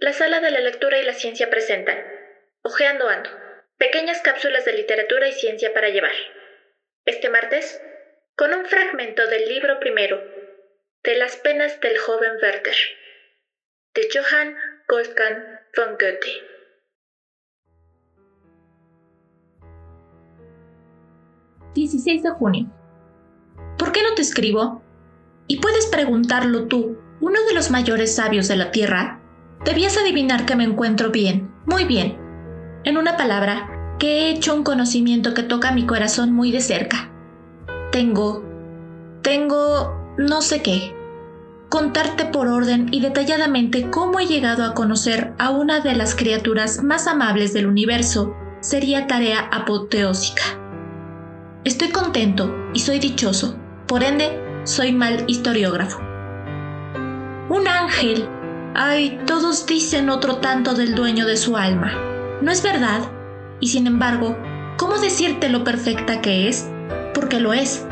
[0.00, 2.02] La sala de la lectura y la ciencia presentan
[2.62, 3.28] Ojeando Ando,
[3.76, 6.14] pequeñas cápsulas de literatura y ciencia para llevar.
[7.04, 7.82] Este martes,
[8.34, 10.18] con un fragmento del libro primero
[11.04, 12.74] de Las penas del joven Werther,
[13.94, 14.56] de Johann
[14.88, 16.46] Wolfgang von Goethe.
[21.74, 22.66] ...16 de junio.
[23.78, 24.82] ¿Por qué no te escribo?
[25.46, 29.19] Y puedes preguntarlo tú, uno de los mayores sabios de la Tierra,
[29.64, 32.16] Debías adivinar que me encuentro bien, muy bien.
[32.84, 37.10] En una palabra, que he hecho un conocimiento que toca mi corazón muy de cerca.
[37.92, 38.42] Tengo...
[39.20, 40.14] tengo...
[40.16, 40.94] no sé qué.
[41.68, 46.82] Contarte por orden y detalladamente cómo he llegado a conocer a una de las criaturas
[46.82, 50.42] más amables del universo sería tarea apoteósica.
[51.64, 56.00] Estoy contento y soy dichoso, por ende, soy mal historiógrafo.
[57.50, 58.26] Un ángel
[58.82, 61.92] Ay, todos dicen otro tanto del dueño de su alma.
[62.40, 63.02] ¿No es verdad?
[63.60, 64.38] Y sin embargo,
[64.78, 66.66] ¿cómo decirte lo perfecta que es?
[67.12, 67.84] Porque lo es.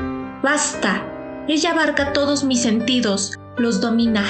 [0.43, 1.05] Basta.
[1.47, 4.25] Ella abarca todos mis sentidos, los domina.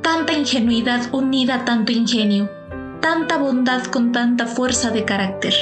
[0.00, 2.50] Tanta ingenuidad unida a tanto ingenio,
[3.02, 5.52] tanta bondad con tanta fuerza de carácter,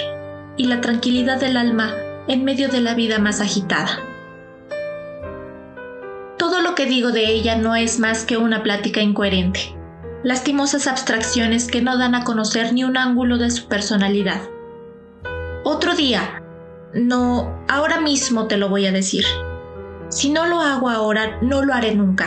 [0.57, 1.93] y la tranquilidad del alma
[2.29, 3.99] en medio de la vida más agitada.
[6.39, 9.80] Todo lo que digo de ella no es más que una plática incoherente,
[10.23, 14.41] lastimosas abstracciones que no dan a conocer ni un ángulo de su personalidad.
[15.65, 16.43] Otro día,
[16.95, 19.25] no, ahora mismo te lo voy a decir.
[20.09, 22.27] Si no lo hago ahora, no lo haré nunca,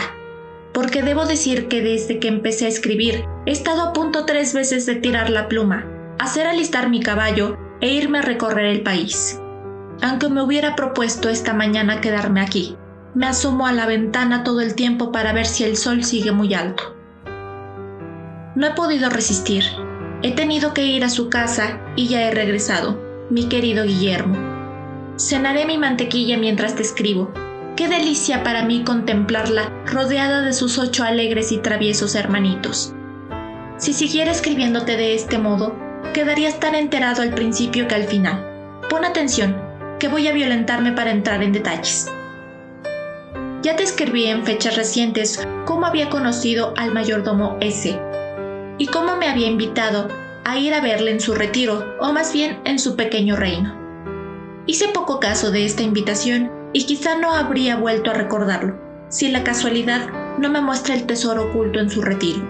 [0.74, 4.86] porque debo decir que desde que empecé a escribir, he estado a punto tres veces
[4.86, 5.86] de tirar la pluma,
[6.20, 9.40] hacer alistar mi caballo e irme a recorrer el país.
[10.02, 12.78] Aunque me hubiera propuesto esta mañana quedarme aquí,
[13.14, 16.54] me asomo a la ventana todo el tiempo para ver si el sol sigue muy
[16.54, 16.93] alto.
[18.56, 19.64] No he podido resistir.
[20.22, 23.00] He tenido que ir a su casa y ya he regresado,
[23.32, 24.38] mi querido Guillermo.
[25.18, 27.34] Cenaré mi mantequilla mientras te escribo.
[27.76, 32.94] Qué delicia para mí contemplarla rodeada de sus ocho alegres y traviesos hermanitos.
[33.78, 35.76] Si siguiera escribiéndote de este modo,
[36.14, 38.80] quedarías tan enterado al principio que al final.
[38.88, 39.60] Pon atención,
[39.98, 42.12] que voy a violentarme para entrar en detalles.
[43.64, 48.00] Ya te escribí en fechas recientes cómo había conocido al mayordomo S
[48.84, 50.10] y cómo me había invitado
[50.44, 53.74] a ir a verle en su retiro, o más bien en su pequeño reino.
[54.66, 58.78] Hice poco caso de esta invitación y quizá no habría vuelto a recordarlo,
[59.08, 62.42] si la casualidad no me muestra el tesoro oculto en su retiro.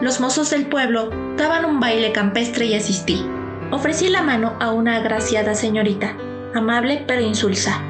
[0.00, 3.24] Los mozos del pueblo daban un baile campestre y asistí.
[3.70, 6.16] Ofrecí la mano a una agraciada señorita,
[6.56, 7.80] amable pero insulsa,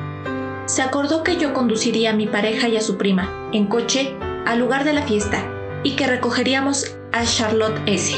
[0.67, 4.15] se acordó que yo conduciría a mi pareja y a su prima, en coche,
[4.45, 8.15] al lugar de la fiesta, y que recogeríamos a Charlotte S.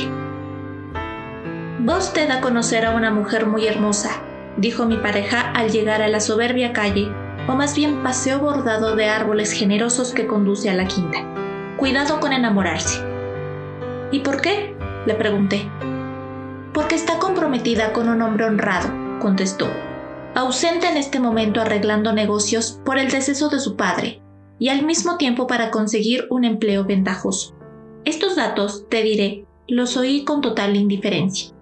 [1.80, 4.10] Vos te da a conocer a una mujer muy hermosa,
[4.56, 7.08] dijo mi pareja al llegar a la soberbia calle,
[7.48, 11.18] o más bien paseo bordado de árboles generosos que conduce a la quinta.
[11.76, 13.00] Cuidado con enamorarse.
[14.10, 14.74] ¿Y por qué?
[15.06, 15.68] le pregunté.
[16.74, 18.90] Porque está comprometida con un hombre honrado,
[19.20, 19.68] contestó
[20.38, 24.22] ausente en este momento arreglando negocios por el deceso de su padre,
[24.58, 27.54] y al mismo tiempo para conseguir un empleo ventajoso.
[28.04, 31.54] Estos datos, te diré, los oí con total indiferencia.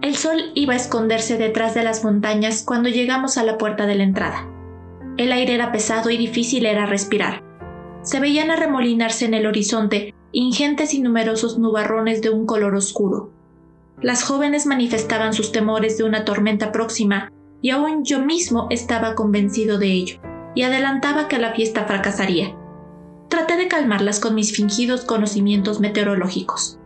[0.00, 3.96] El sol iba a esconderse detrás de las montañas cuando llegamos a la puerta de
[3.96, 4.48] la entrada.
[5.16, 7.42] El aire era pesado y difícil era respirar.
[8.02, 13.32] Se veían arremolinarse en el horizonte ingentes y numerosos nubarrones de un color oscuro,
[14.00, 19.76] las jóvenes manifestaban sus temores de una tormenta próxima, y aún yo mismo estaba convencido
[19.78, 20.20] de ello,
[20.58, 22.52] y adelantaba que la fiesta fracasaría.
[23.28, 26.80] Traté de calmarlas con mis fingidos conocimientos meteorológicos.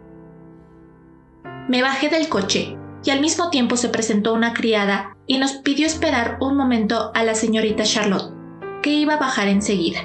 [1.71, 5.87] Me bajé del coche, y al mismo tiempo se presentó una criada y nos pidió
[5.87, 8.35] esperar un momento a la señorita Charlotte,
[8.83, 10.01] que iba a bajar enseguida.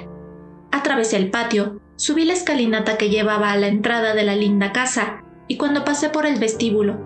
[0.72, 5.24] Atravesé el patio, subí la escalinata que llevaba a la entrada de la linda casa
[5.46, 6.98] y cuando pasé por el vestíbulo,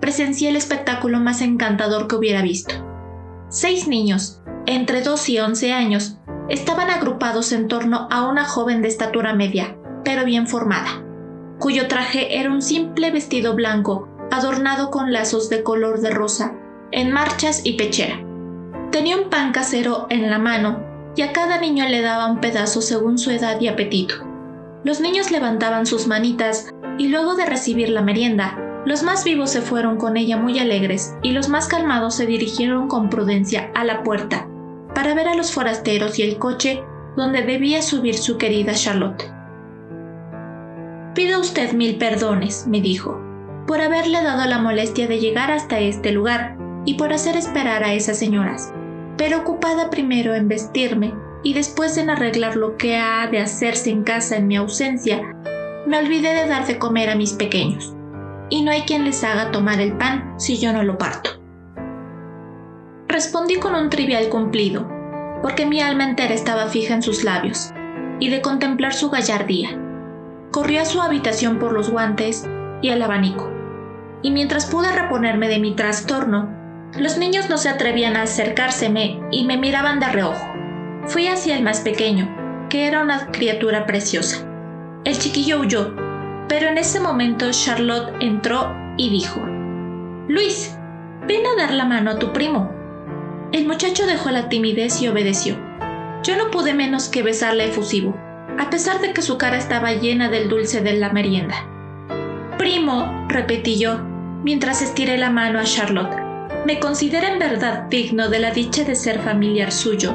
[0.00, 2.74] presencié el espectáculo más encantador que hubiera visto.
[3.50, 4.37] Seis niños,
[4.68, 6.18] entre 2 y 11 años,
[6.50, 11.02] estaban agrupados en torno a una joven de estatura media, pero bien formada,
[11.58, 16.52] cuyo traje era un simple vestido blanco adornado con lazos de color de rosa,
[16.90, 18.22] en marchas y pechera.
[18.90, 20.84] Tenía un pan casero en la mano
[21.16, 24.16] y a cada niño le daba un pedazo según su edad y apetito.
[24.84, 26.68] Los niños levantaban sus manitas
[26.98, 31.14] y luego de recibir la merienda, los más vivos se fueron con ella muy alegres
[31.22, 34.46] y los más calmados se dirigieron con prudencia a la puerta
[34.98, 36.82] para ver a los forasteros y el coche
[37.16, 39.32] donde debía subir su querida Charlotte.
[41.14, 43.16] Pida usted mil perdones, me dijo,
[43.68, 47.94] por haberle dado la molestia de llegar hasta este lugar y por hacer esperar a
[47.94, 48.74] esas señoras,
[49.16, 51.14] pero ocupada primero en vestirme
[51.44, 55.22] y después en arreglar lo que ha de hacerse en casa en mi ausencia,
[55.86, 57.94] me olvidé de dar de comer a mis pequeños,
[58.50, 61.37] y no hay quien les haga tomar el pan si yo no lo parto.
[63.18, 64.88] Respondí con un trivial cumplido,
[65.42, 67.72] porque mi alma entera estaba fija en sus labios,
[68.20, 69.70] y de contemplar su gallardía.
[70.52, 72.48] Corrí a su habitación por los guantes
[72.80, 73.50] y el abanico,
[74.22, 76.48] y mientras pude reponerme de mi trastorno,
[76.96, 80.46] los niños no se atrevían a acercárseme y me miraban de reojo.
[81.06, 84.46] Fui hacia el más pequeño, que era una criatura preciosa.
[85.02, 85.92] El chiquillo huyó,
[86.48, 89.40] pero en ese momento Charlotte entró y dijo,
[90.28, 90.78] Luis,
[91.26, 92.77] ven a dar la mano a tu primo.
[93.50, 95.56] El muchacho dejó la timidez y obedeció.
[96.22, 98.14] Yo no pude menos que besarle efusivo,
[98.58, 101.56] a pesar de que su cara estaba llena del dulce de la merienda.
[102.58, 104.00] Primo, repetí yo,
[104.44, 106.14] mientras estiré la mano a Charlotte,
[106.66, 110.14] me considera en verdad digno de la dicha de ser familiar suyo.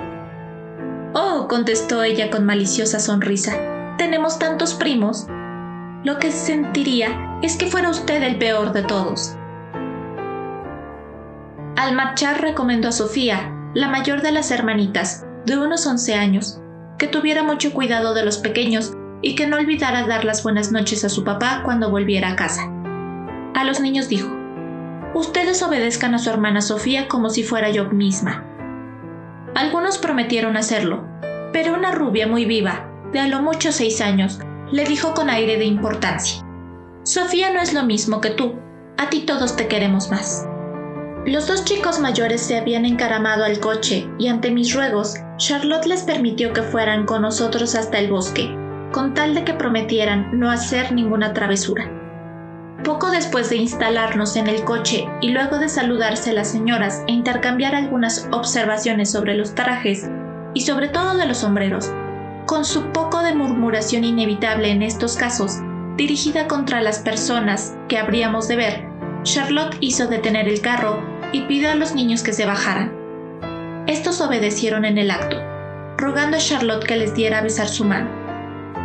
[1.14, 5.26] Oh, contestó ella con maliciosa sonrisa, tenemos tantos primos.
[6.04, 9.36] Lo que sentiría es que fuera usted el peor de todos.
[11.76, 16.60] Al marchar recomendó a Sofía, la mayor de las hermanitas, de unos 11 años,
[17.00, 18.94] que tuviera mucho cuidado de los pequeños
[19.24, 22.70] y que no olvidara dar las buenas noches a su papá cuando volviera a casa.
[23.56, 24.30] A los niños dijo,
[25.16, 28.46] Ustedes obedezcan a su hermana Sofía como si fuera yo misma.
[29.56, 31.08] Algunos prometieron hacerlo,
[31.54, 34.40] pero una rubia muy viva, de a lo mucho seis años,
[34.72, 36.44] le dijo con aire de importancia,
[37.04, 38.56] Sofía no es lo mismo que tú,
[38.98, 40.48] a ti todos te queremos más.
[41.26, 46.04] Los dos chicos mayores se habían encaramado al coche y ante mis ruegos, Charlotte les
[46.04, 48.54] permitió que fueran con nosotros hasta el bosque,
[48.92, 51.90] con tal de que prometieran no hacer ninguna travesura.
[52.84, 57.74] Poco después de instalarnos en el coche y luego de saludarse las señoras e intercambiar
[57.74, 60.10] algunas observaciones sobre los trajes
[60.54, 61.90] y sobre todo de los sombreros,
[62.46, 65.60] con su poco de murmuración inevitable en estos casos,
[65.96, 68.94] dirigida contra las personas que habríamos de ver,
[69.24, 72.94] Charlotte hizo detener el carro y pidió a los niños que se bajaran.
[73.88, 75.36] Estos obedecieron en el acto,
[75.98, 78.10] rogando a Charlotte que les diera a besar su mano.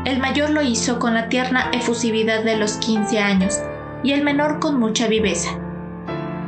[0.05, 3.61] El mayor lo hizo con la tierna efusividad de los 15 años
[4.03, 5.51] y el menor con mucha viveza.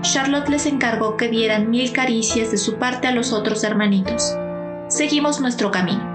[0.01, 4.35] Charlotte les encargó que dieran mil caricias de su parte a los otros hermanitos.
[4.89, 6.09] Seguimos nuestro camino.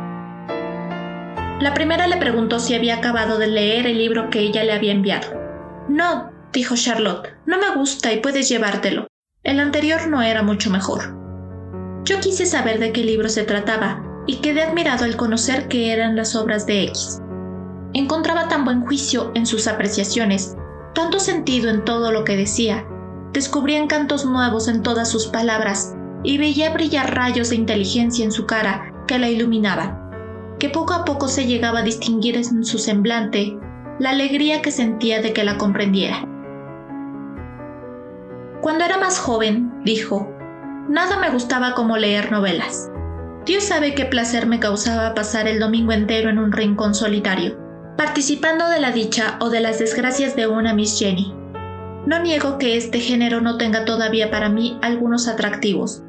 [1.61, 4.91] La primera le preguntó si había acabado de leer el libro que ella le había
[4.91, 5.27] enviado.
[5.87, 9.07] No, dijo Charlotte, no me gusta y puedes llevártelo.
[9.45, 11.15] El anterior no era mucho mejor.
[12.03, 16.15] Yo quise saber de qué libro se trataba y quedé admirado al conocer que eran
[16.15, 17.21] las obras de X.
[17.93, 20.55] Encontraba tan buen juicio en sus apreciaciones,
[20.95, 22.87] tanto sentido en todo lo que decía,
[23.33, 25.93] descubría encantos nuevos en todas sus palabras
[26.23, 30.09] y veía brillar rayos de inteligencia en su cara que la iluminaban,
[30.57, 33.55] que poco a poco se llegaba a distinguir en su semblante
[33.99, 36.34] la alegría que sentía de que la comprendiera.
[38.65, 40.27] Cuando era más joven, dijo,
[40.89, 42.89] nada me gustaba como leer novelas.
[43.45, 47.59] Dios sabe qué placer me causaba pasar el domingo entero en un rincón solitario,
[47.95, 51.31] participando de la dicha o de las desgracias de una Miss Jenny.
[52.07, 56.01] No niego que este género no tenga todavía para mí algunos atractivos,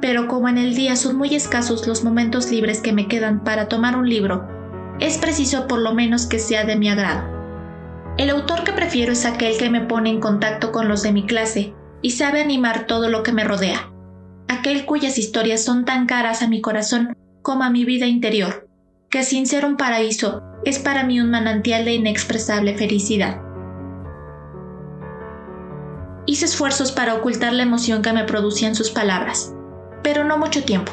[0.00, 3.66] pero como en el día son muy escasos los momentos libres que me quedan para
[3.66, 4.46] tomar un libro,
[5.00, 7.28] es preciso por lo menos que sea de mi agrado.
[8.16, 11.26] El autor que prefiero es aquel que me pone en contacto con los de mi
[11.26, 13.90] clase, y sabe animar todo lo que me rodea,
[14.48, 18.68] aquel cuyas historias son tan caras a mi corazón como a mi vida interior,
[19.10, 23.40] que sin ser un paraíso es para mí un manantial de inexpresable felicidad.
[26.26, 29.54] Hice esfuerzos para ocultar la emoción que me producían sus palabras,
[30.02, 30.92] pero no mucho tiempo,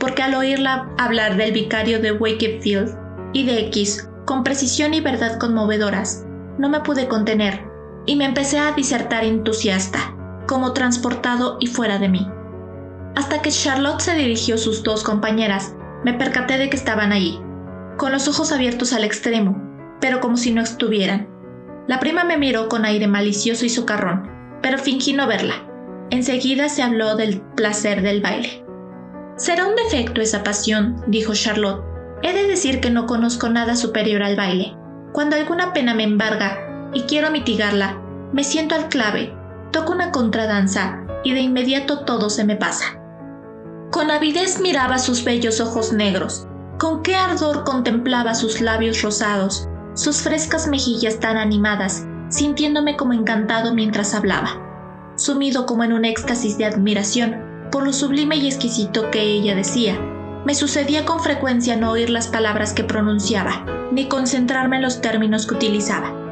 [0.00, 2.96] porque al oírla hablar del vicario de Wakefield
[3.34, 6.24] y de X con precisión y verdad conmovedoras,
[6.58, 7.62] no me pude contener
[8.06, 10.14] y me empecé a disertar entusiasta
[10.46, 12.28] como transportado y fuera de mí.
[13.16, 15.74] Hasta que Charlotte se dirigió a sus dos compañeras,
[16.04, 17.40] me percaté de que estaban allí,
[17.96, 19.60] con los ojos abiertos al extremo,
[20.00, 21.28] pero como si no estuvieran.
[21.86, 24.30] La prima me miró con aire malicioso y socarrón,
[24.62, 25.54] pero fingí no verla.
[26.10, 28.64] Enseguida se habló del placer del baile.
[29.36, 31.84] Será un defecto esa pasión, dijo Charlotte.
[32.22, 34.76] He de decir que no conozco nada superior al baile.
[35.12, 38.00] Cuando alguna pena me embarga y quiero mitigarla,
[38.32, 39.32] me siento al clave
[39.74, 42.96] toco una contradanza y de inmediato todo se me pasa.
[43.90, 46.46] Con avidez miraba sus bellos ojos negros,
[46.78, 53.74] con qué ardor contemplaba sus labios rosados, sus frescas mejillas tan animadas, sintiéndome como encantado
[53.74, 59.22] mientras hablaba, sumido como en un éxtasis de admiración por lo sublime y exquisito que
[59.22, 59.98] ella decía.
[60.44, 65.48] Me sucedía con frecuencia no oír las palabras que pronunciaba, ni concentrarme en los términos
[65.48, 66.23] que utilizaba.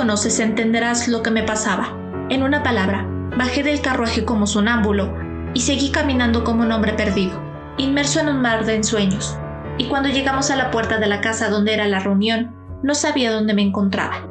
[0.00, 1.94] Conoces entenderás lo que me pasaba.
[2.30, 5.14] En una palabra, bajé del carruaje como sonámbulo
[5.52, 7.38] y seguí caminando como un hombre perdido,
[7.76, 9.36] inmerso en un mar de ensueños.
[9.76, 13.30] Y cuando llegamos a la puerta de la casa donde era la reunión, no sabía
[13.30, 14.26] dónde me encontraba.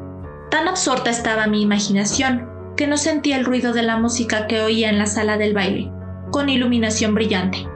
[0.49, 4.89] Tan absorta estaba mi imaginación que no sentía el ruido de la música que oía
[4.89, 5.91] en la sala del baile,
[6.31, 7.67] con iluminación brillante.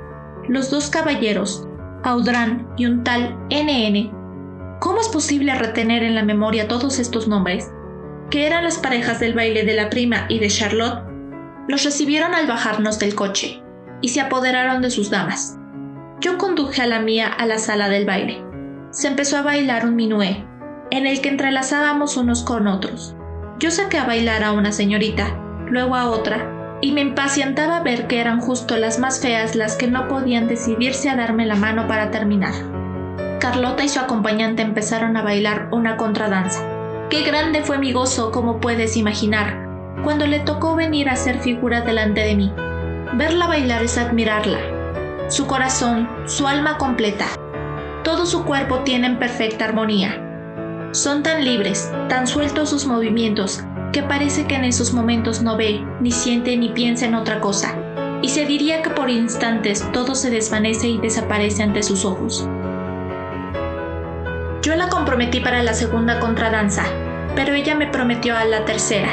[0.50, 1.68] Los dos caballeros,
[2.02, 7.72] Audran y un tal NN, ¿cómo es posible retener en la memoria todos estos nombres?
[8.34, 11.04] Que eran las parejas del baile de la prima y de Charlotte,
[11.68, 13.62] los recibieron al bajarnos del coche
[14.02, 15.60] y se apoderaron de sus damas.
[16.20, 18.44] Yo conduje a la mía a la sala del baile.
[18.90, 20.48] Se empezó a bailar un minué,
[20.90, 23.16] en el que entrelazábamos unos con otros.
[23.60, 25.38] Yo saqué a bailar a una señorita,
[25.70, 29.86] luego a otra, y me impacientaba ver que eran justo las más feas las que
[29.86, 32.56] no podían decidirse a darme la mano para terminar.
[33.40, 36.73] Carlota y su acompañante empezaron a bailar una contradanza.
[37.14, 39.70] Qué grande fue mi gozo, como puedes imaginar,
[40.04, 42.52] cuando le tocó venir a ser figura delante de mí.
[43.14, 44.58] Verla bailar es admirarla.
[45.30, 47.28] Su corazón, su alma completa,
[48.04, 50.90] todo su cuerpo tiene en perfecta armonía.
[50.92, 55.86] Son tan libres, tan sueltos sus movimientos, que parece que en esos momentos no ve,
[56.02, 57.76] ni siente, ni piensa en otra cosa,
[58.24, 62.50] y se diría que por instantes todo se desvanece y desaparece ante sus ojos.
[64.64, 66.86] Yo la comprometí para la segunda contradanza,
[67.36, 69.10] pero ella me prometió a la tercera,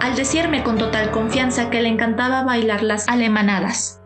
[0.00, 4.00] al decirme con total confianza que le encantaba bailar las alemanadas.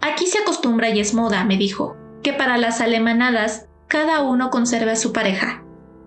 [0.00, 4.90] Aquí se acostumbra y es moda, me dijo, que para las alemanadas cada uno conserve
[4.90, 5.64] a su pareja.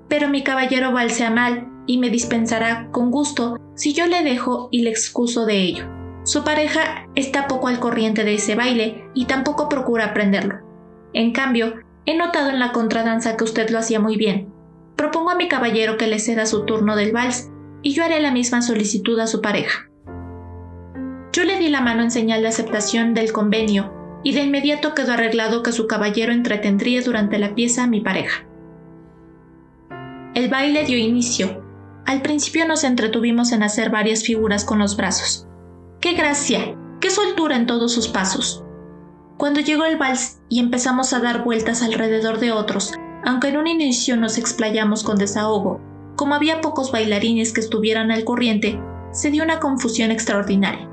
[0.07, 4.83] Pero mi caballero valsea mal y me dispensará con gusto si yo le dejo y
[4.83, 5.85] le excuso de ello.
[6.23, 10.55] Su pareja está poco al corriente de ese baile y tampoco procura aprenderlo.
[11.13, 14.53] En cambio, he notado en la contradanza que usted lo hacía muy bien.
[14.97, 17.49] Propongo a mi caballero que le ceda su turno del vals
[17.83, 19.89] y yo haré la misma solicitud a su pareja.
[21.31, 25.13] Yo le di la mano en señal de aceptación del convenio y de inmediato quedó
[25.13, 28.47] arreglado que su caballero entretendría durante la pieza a mi pareja.
[30.33, 31.63] El baile dio inicio.
[32.07, 35.47] Al principio nos entretuvimos en hacer varias figuras con los brazos.
[36.01, 36.75] ¡Qué gracia!
[36.99, 38.63] ¡Qué soltura en todos sus pasos!
[39.37, 42.93] Cuando llegó el vals y empezamos a dar vueltas alrededor de otros,
[43.27, 45.81] aunque en un inicio nos explayamos con desahogo,
[46.15, 48.79] como había pocos bailarines que estuvieran al corriente,
[49.11, 50.89] se dio una confusión extraordinaria.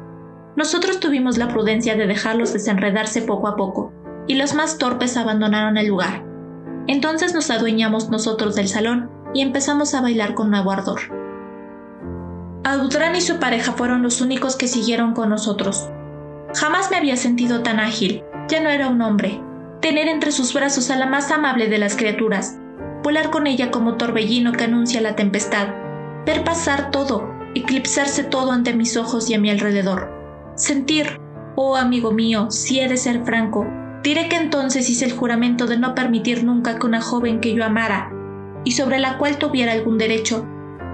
[0.57, 3.93] Nosotros tuvimos la prudencia de dejarlos desenredarse poco a poco,
[4.26, 6.25] y los más torpes abandonaron el lugar.
[6.88, 11.03] Entonces nos adueñamos nosotros del salón y empezamos a bailar con nuevo ardor.
[12.64, 15.88] Audran y su pareja fueron los únicos que siguieron con nosotros.
[16.53, 19.41] Jamás me había sentido tan ágil, ya no era un hombre.
[19.85, 22.57] Tener entre sus brazos a la más amable de las criaturas,
[23.03, 25.69] volar con ella como torbellino que anuncia la tempestad,
[26.25, 30.11] ver pasar todo, eclipsarse todo ante mis ojos y a mi alrededor.
[30.55, 31.21] Sentir,
[31.55, 33.67] oh amigo mío, si he de ser franco,
[34.03, 37.62] diré que entonces hice el juramento de no permitir nunca que una joven que yo
[37.62, 38.11] amara
[38.64, 40.47] y sobre la cual tuviera algún derecho,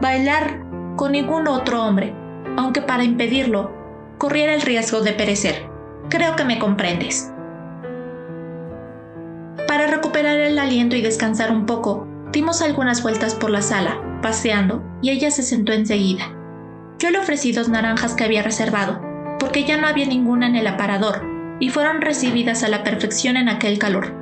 [0.02, 0.66] bailar
[0.96, 2.12] con ningún otro hombre,
[2.56, 3.72] aunque para impedirlo
[4.18, 5.70] corriera el riesgo de perecer.
[6.08, 7.29] Creo que me comprendes.
[10.20, 15.08] Recuperar el aliento y descansar un poco, dimos algunas vueltas por la sala, paseando, y
[15.08, 16.30] ella se sentó enseguida.
[16.98, 19.00] Yo le ofrecí dos naranjas que había reservado,
[19.38, 21.22] porque ya no había ninguna en el aparador,
[21.58, 24.14] y fueron recibidas a la perfección en aquel calor.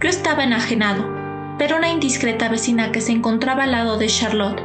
[0.00, 1.06] Yo estaba enajenado,
[1.60, 4.60] pero una indiscreta vecina que se encontraba al lado de Charlotte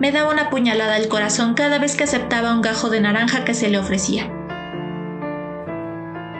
[0.00, 3.54] me daba una puñalada al corazón cada vez que aceptaba un gajo de naranja que
[3.54, 4.24] se le ofrecía.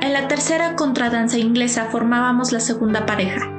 [0.00, 3.55] En la tercera contradanza inglesa formábamos la segunda pareja.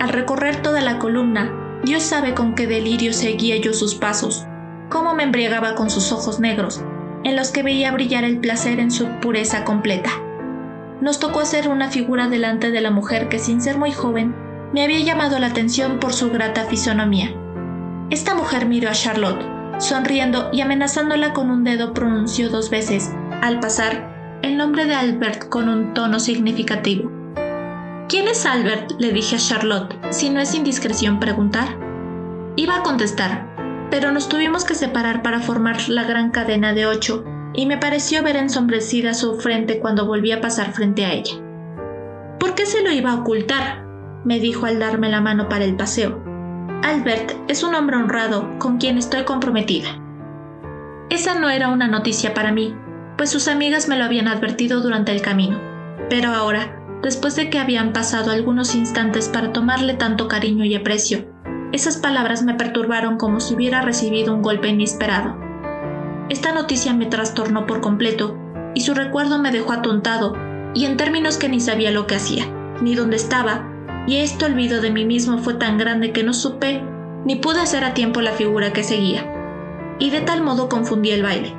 [0.00, 1.50] Al recorrer toda la columna,
[1.84, 4.44] Dios sabe con qué delirio seguía yo sus pasos,
[4.90, 6.82] cómo me embriagaba con sus ojos negros,
[7.24, 10.10] en los que veía brillar el placer en su pureza completa.
[11.00, 14.34] Nos tocó hacer una figura delante de la mujer que sin ser muy joven
[14.72, 17.30] me había llamado la atención por su grata fisonomía.
[18.10, 19.44] Esta mujer miró a Charlotte,
[19.78, 23.12] sonriendo y amenazándola con un dedo pronunció dos veces,
[23.42, 27.15] al pasar, el nombre de Albert con un tono significativo.
[28.08, 28.92] ¿Quién es Albert?
[29.00, 31.76] le dije a Charlotte, si no es indiscreción preguntar.
[32.54, 37.24] Iba a contestar, pero nos tuvimos que separar para formar la gran cadena de ocho,
[37.52, 41.34] y me pareció ver ensombrecida su frente cuando volví a pasar frente a ella.
[42.38, 43.84] ¿Por qué se lo iba a ocultar?
[44.24, 46.22] me dijo al darme la mano para el paseo.
[46.84, 49.88] Albert es un hombre honrado con quien estoy comprometida.
[51.10, 52.72] Esa no era una noticia para mí,
[53.16, 55.60] pues sus amigas me lo habían advertido durante el camino.
[56.08, 61.26] Pero ahora, después de que habían pasado algunos instantes para tomarle tanto cariño y aprecio,
[61.72, 65.36] esas palabras me perturbaron como si hubiera recibido un golpe inesperado.
[66.28, 68.36] Esta noticia me trastornó por completo
[68.74, 70.34] y su recuerdo me dejó atontado
[70.74, 72.46] y en términos que ni sabía lo que hacía,
[72.82, 73.72] ni dónde estaba,
[74.06, 76.82] y este olvido de mí mismo fue tan grande que no supe
[77.24, 79.26] ni pude hacer a tiempo la figura que seguía.
[79.98, 81.54] Y de tal modo confundí el baile,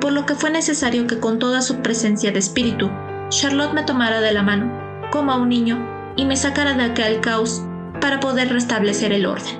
[0.00, 2.90] por lo que fue necesario que con toda su presencia de espíritu,
[3.30, 5.78] Charlotte me tomara de la mano, como a un niño,
[6.16, 7.62] y me sacara de aquel caos
[8.00, 9.56] para poder restablecer el orden.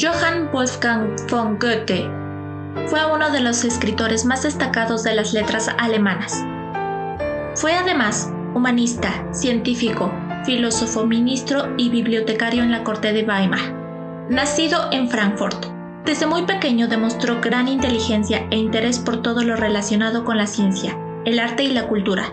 [0.00, 2.10] Johann Wolfgang von Goethe
[2.86, 6.42] fue uno de los escritores más destacados de las letras alemanas.
[7.54, 10.10] Fue además humanista, científico,
[10.44, 13.74] filósofo, ministro y bibliotecario en la corte de Weimar.
[14.30, 15.75] Nacido en Frankfurt,
[16.06, 20.96] desde muy pequeño demostró gran inteligencia e interés por todo lo relacionado con la ciencia,
[21.24, 22.32] el arte y la cultura.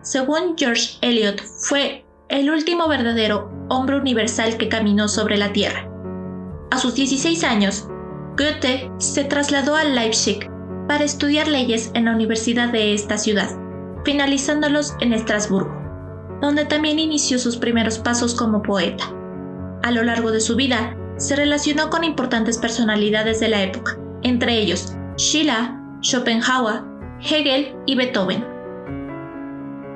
[0.00, 5.86] Según George Eliot, fue el último verdadero hombre universal que caminó sobre la Tierra.
[6.70, 7.86] A sus 16 años,
[8.38, 10.50] Goethe se trasladó a Leipzig
[10.88, 13.50] para estudiar leyes en la universidad de esta ciudad,
[14.06, 15.76] finalizándolos en Estrasburgo,
[16.40, 19.04] donde también inició sus primeros pasos como poeta.
[19.82, 24.58] A lo largo de su vida, se relacionó con importantes personalidades de la época, entre
[24.58, 25.70] ellos Schiller,
[26.02, 26.82] Schopenhauer,
[27.20, 28.44] Hegel y Beethoven.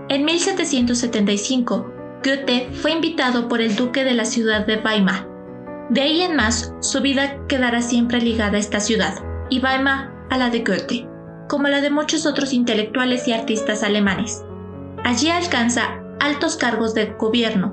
[0.08, 1.92] En 1775,
[2.24, 5.36] Goethe fue invitado por el duque de la ciudad de Weimar
[5.88, 9.14] de ahí en más, su vida quedará siempre ligada a esta ciudad,
[9.50, 11.06] y Weimar a la de Goethe,
[11.48, 14.42] como la de muchos otros intelectuales y artistas alemanes.
[15.04, 17.72] Allí alcanza altos cargos de gobierno,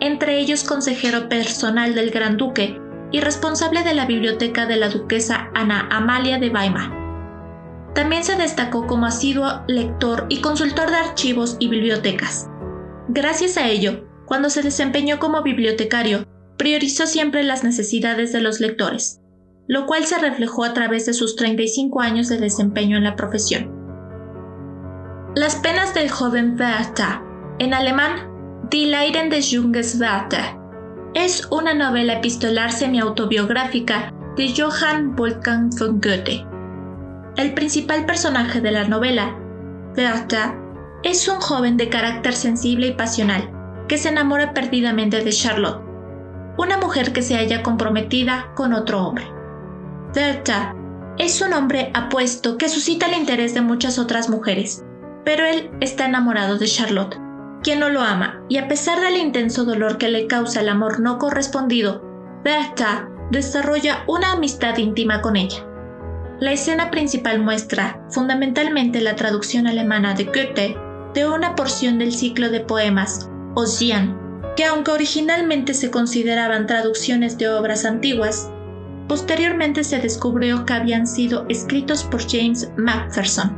[0.00, 2.78] entre ellos consejero personal del Gran Duque
[3.12, 6.92] y responsable de la biblioteca de la duquesa Ana Amalia de Weimar.
[7.94, 12.48] También se destacó como asiduo lector y consultor de archivos y bibliotecas.
[13.08, 16.26] Gracias a ello, cuando se desempeñó como bibliotecario,
[16.58, 19.20] priorizó siempre las necesidades de los lectores,
[19.68, 23.72] lo cual se reflejó a través de sus 35 años de desempeño en la profesión.
[25.34, 27.20] Las penas del joven Werther,
[27.58, 28.30] en alemán
[28.70, 30.56] Die Leiden des Junges Werther,
[31.16, 36.44] es una novela epistolar semi-autobiográfica de Johann Wolfgang von Goethe.
[37.36, 39.34] El principal personaje de la novela,
[39.96, 40.52] Werther,
[41.02, 43.50] es un joven de carácter sensible y pasional
[43.88, 45.80] que se enamora perdidamente de Charlotte,
[46.58, 49.24] una mujer que se haya comprometida con otro hombre.
[50.12, 50.74] Delta
[51.16, 54.84] es un hombre apuesto que suscita el interés de muchas otras mujeres,
[55.24, 57.18] pero él está enamorado de Charlotte,
[57.66, 61.00] quien no lo ama, y a pesar del intenso dolor que le causa el amor
[61.00, 62.00] no correspondido,
[62.44, 65.66] Bertha desarrolla una amistad íntima con ella.
[66.38, 70.76] La escena principal muestra fundamentalmente la traducción alemana de Goethe
[71.12, 74.16] de una porción del ciclo de poemas Ossian,
[74.54, 78.48] que aunque originalmente se consideraban traducciones de obras antiguas,
[79.08, 83.50] posteriormente se descubrió que habían sido escritos por James Macpherson.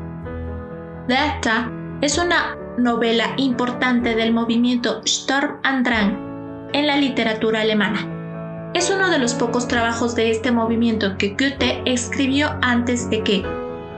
[1.08, 8.70] Data es una novela importante del movimiento Sturm and Drang en la literatura alemana.
[8.74, 13.42] Es uno de los pocos trabajos de este movimiento que Goethe escribió antes de que,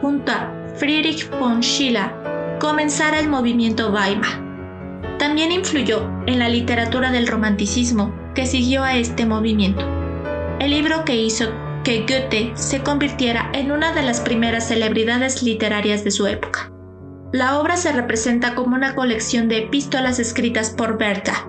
[0.00, 2.10] junto a Friedrich von Schiller,
[2.58, 4.48] comenzara el movimiento Weimar.
[5.18, 9.84] También influyó en la literatura del romanticismo que siguió a este movimiento.
[10.58, 11.46] El libro que hizo
[11.84, 16.70] que Goethe se convirtiera en una de las primeras celebridades literarias de su época.
[17.32, 21.46] La obra se representa como una colección de epístolas escritas por Berta,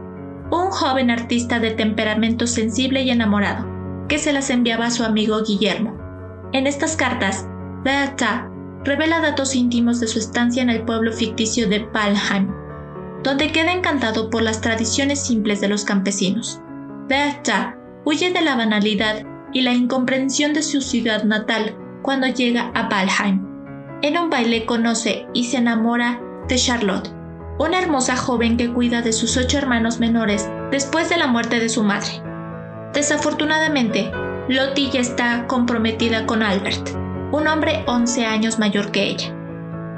[0.52, 3.66] un joven artista de temperamento sensible y enamorado,
[4.08, 5.98] que se las enviaba a su amigo Guillermo.
[6.54, 7.48] En estas cartas,
[7.84, 8.48] Berta
[8.84, 12.54] revela datos íntimos de su estancia en el pueblo ficticio de Palheim,
[13.24, 16.62] donde queda encantado por las tradiciones simples de los campesinos.
[17.08, 22.88] Berta huye de la banalidad y la incomprensión de su ciudad natal cuando llega a
[22.88, 23.51] Valheim.
[24.04, 27.14] En un baile conoce y se enamora de Charlotte,
[27.60, 31.70] una hermosa joven que cuida de sus ocho hermanos menores después de la muerte de
[31.70, 32.10] su madre.
[32.96, 34.12] Desafortunadamente,
[34.48, 36.90] Lottie ya está comprometida con Albert,
[37.32, 39.36] un hombre 11 años mayor que ella.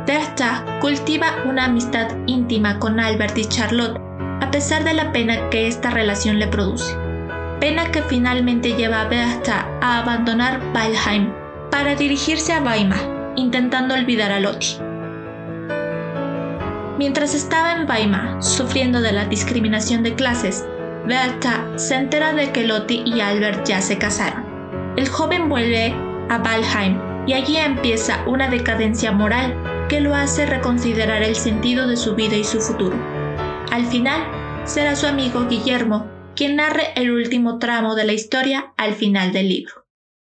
[0.05, 4.01] Bertha cultiva una amistad íntima con Albert y Charlotte,
[4.41, 6.93] a pesar de la pena que esta relación le produce.
[7.61, 11.31] Pena que finalmente lleva a Bertha a abandonar Weilheim
[11.71, 14.77] para dirigirse a Weimar, intentando olvidar a Lottie.
[16.97, 20.65] Mientras estaba en Weimar, sufriendo de la discriminación de clases,
[21.05, 24.45] Bertha se entera de que Lottie y Albert ya se casaron.
[24.95, 25.93] El joven vuelve
[26.29, 29.55] a Valheim y allí empieza una decadencia moral
[29.89, 32.95] que lo hace reconsiderar el sentido de su vida y su futuro.
[33.71, 34.21] Al final,
[34.65, 39.49] será su amigo Guillermo quien narre el último tramo de la historia al final del
[39.49, 39.82] libro.